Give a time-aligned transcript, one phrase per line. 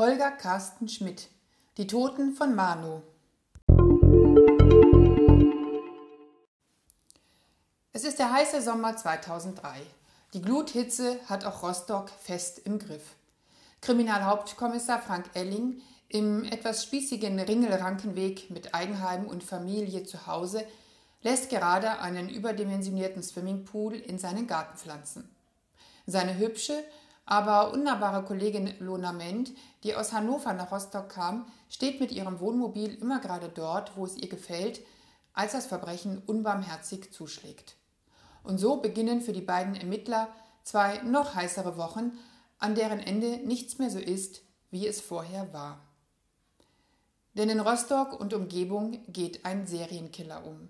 [0.00, 1.28] Holger Carsten Schmidt
[1.76, 3.02] Die Toten von Manu
[7.92, 9.82] Es ist der heiße Sommer 2003.
[10.32, 13.14] Die Gluthitze hat auch Rostock fest im Griff.
[13.82, 20.64] Kriminalhauptkommissar Frank Elling im etwas spießigen Ringelrankenweg mit Eigenheim und Familie zu Hause
[21.20, 25.28] lässt gerade einen überdimensionierten Swimmingpool in seinen Garten pflanzen.
[26.06, 26.84] Seine hübsche,
[27.24, 29.52] aber unnahbare Kollegin Lona Ment,
[29.84, 34.16] die aus Hannover nach Rostock kam, steht mit ihrem Wohnmobil immer gerade dort, wo es
[34.16, 34.80] ihr gefällt,
[35.32, 37.76] als das Verbrechen unbarmherzig zuschlägt.
[38.42, 40.28] Und so beginnen für die beiden Ermittler
[40.62, 42.18] zwei noch heißere Wochen,
[42.58, 45.80] an deren Ende nichts mehr so ist, wie es vorher war.
[47.34, 50.68] Denn in Rostock und Umgebung geht ein Serienkiller um.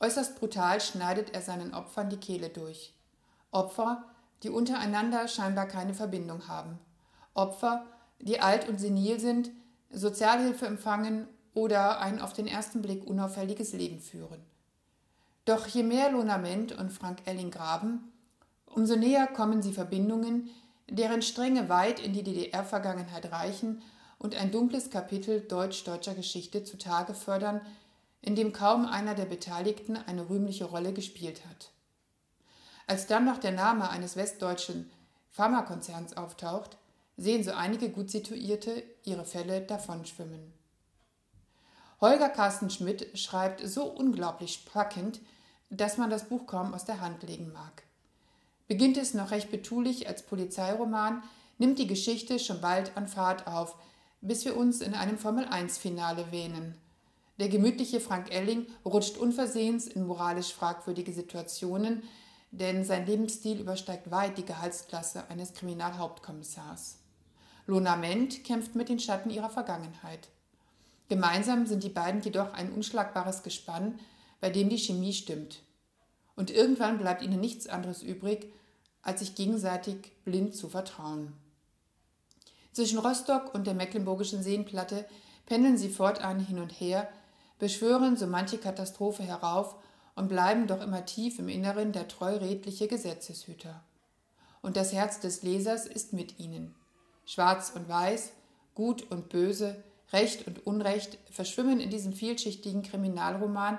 [0.00, 2.94] Äußerst brutal schneidet er seinen Opfern die Kehle durch.
[3.50, 4.04] Opfer,
[4.44, 6.78] die untereinander scheinbar keine Verbindung haben.
[7.32, 7.86] Opfer,
[8.20, 9.50] die alt und senil sind,
[9.90, 14.40] Sozialhilfe empfangen oder ein auf den ersten Blick unauffälliges Leben führen.
[15.46, 18.12] Doch je mehr Lonament und Frank Elling graben,
[18.66, 20.50] umso näher kommen sie Verbindungen,
[20.88, 23.82] deren Stränge weit in die DDR-Vergangenheit reichen
[24.18, 27.60] und ein dunkles Kapitel deutsch-deutscher Geschichte zutage fördern,
[28.20, 31.73] in dem kaum einer der Beteiligten eine rühmliche Rolle gespielt hat.
[32.86, 34.90] Als dann noch der Name eines westdeutschen
[35.30, 36.76] Pharmakonzerns auftaucht,
[37.16, 40.52] sehen so einige gut situierte ihre Fälle davonschwimmen.
[42.00, 45.20] Holger Carsten Schmidt schreibt so unglaublich packend,
[45.70, 47.82] dass man das Buch kaum aus der Hand legen mag.
[48.68, 51.22] Beginnt es noch recht betulich als Polizeiroman,
[51.58, 53.76] nimmt die Geschichte schon bald an Fahrt auf,
[54.20, 56.76] bis wir uns in einem Formel-1-Finale wähnen.
[57.38, 62.02] Der gemütliche Frank Elling rutscht unversehens in moralisch fragwürdige Situationen,
[62.58, 66.98] denn sein Lebensstil übersteigt weit die Gehaltsklasse eines Kriminalhauptkommissars.
[67.66, 70.28] Lona Ment kämpft mit den Schatten ihrer Vergangenheit.
[71.08, 73.98] Gemeinsam sind die beiden jedoch ein unschlagbares Gespann,
[74.40, 75.62] bei dem die Chemie stimmt.
[76.36, 78.52] Und irgendwann bleibt ihnen nichts anderes übrig,
[79.02, 81.32] als sich gegenseitig blind zu vertrauen.
[82.72, 85.06] Zwischen Rostock und der Mecklenburgischen Seenplatte
[85.46, 87.08] pendeln sie fortan hin und her,
[87.58, 89.76] beschwören so manche Katastrophe herauf
[90.14, 93.82] und bleiben doch immer tief im Inneren der treuredliche Gesetzeshüter.
[94.62, 96.74] Und das Herz des Lesers ist mit ihnen.
[97.26, 98.32] Schwarz und Weiß,
[98.74, 99.82] Gut und Böse,
[100.12, 103.78] Recht und Unrecht verschwimmen in diesem vielschichtigen Kriminalroman,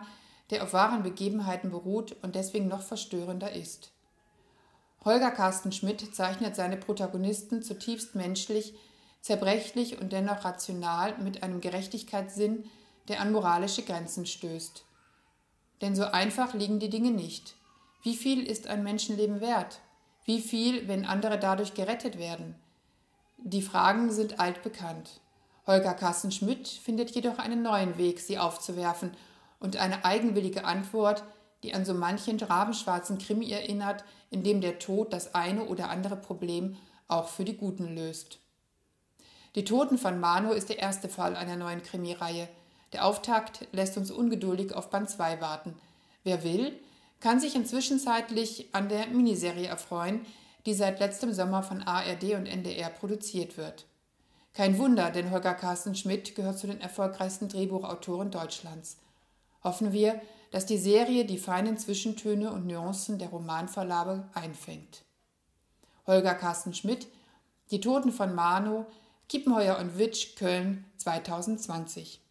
[0.51, 3.91] der auf wahren Begebenheiten beruht und deswegen noch verstörender ist.
[5.03, 8.73] Holger Carsten Schmidt zeichnet seine Protagonisten zutiefst menschlich,
[9.21, 12.65] zerbrechlich und dennoch rational mit einem Gerechtigkeitssinn,
[13.07, 14.83] der an moralische Grenzen stößt.
[15.81, 17.55] Denn so einfach liegen die Dinge nicht.
[18.03, 19.79] Wie viel ist ein Menschenleben wert?
[20.25, 22.55] Wie viel, wenn andere dadurch gerettet werden?
[23.37, 25.21] Die Fragen sind altbekannt.
[25.67, 29.11] Holger Carsten Schmidt findet jedoch einen neuen Weg, sie aufzuwerfen
[29.59, 31.23] und eine eigenwillige Antwort,
[31.63, 36.15] die an so manchen rabenschwarzen Krimi erinnert, in dem der Tod das eine oder andere
[36.15, 38.39] Problem auch für die Guten löst.
[39.55, 42.47] Die Toten von Mano ist der erste Fall einer neuen Krimireihe.
[42.95, 45.75] Der Auftakt lässt uns ungeduldig auf Band 2 warten.
[46.23, 46.79] Wer will,
[47.19, 50.25] kann sich inzwischenzeitlich an der Miniserie erfreuen,
[50.65, 53.85] die seit letztem Sommer von ARD und NDR produziert wird.
[54.53, 58.95] Kein Wunder, denn Holger Carsten Schmidt gehört zu den erfolgreichsten Drehbuchautoren Deutschlands
[59.65, 65.03] hoffen wir, dass die Serie die feinen Zwischentöne und Nuancen der Romanverlage einfängt.
[66.07, 67.07] Holger Carsten Schmidt,
[67.71, 68.85] Die Toten von Mano,
[69.27, 72.21] Kiepenheuer und Witsch, Köln 2020.